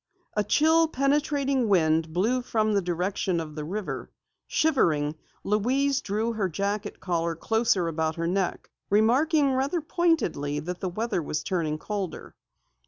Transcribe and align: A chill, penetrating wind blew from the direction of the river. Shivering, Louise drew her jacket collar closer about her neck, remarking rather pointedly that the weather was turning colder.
A 0.35 0.43
chill, 0.43 0.87
penetrating 0.87 1.69
wind 1.69 2.11
blew 2.11 2.41
from 2.41 2.73
the 2.73 2.81
direction 2.81 3.39
of 3.39 3.53
the 3.53 3.63
river. 3.63 4.09
Shivering, 4.47 5.13
Louise 5.43 6.01
drew 6.01 6.33
her 6.33 6.49
jacket 6.49 6.99
collar 6.99 7.35
closer 7.35 7.87
about 7.87 8.15
her 8.15 8.25
neck, 8.25 8.71
remarking 8.89 9.53
rather 9.53 9.79
pointedly 9.79 10.57
that 10.59 10.79
the 10.79 10.89
weather 10.89 11.21
was 11.21 11.43
turning 11.43 11.77
colder. 11.77 12.33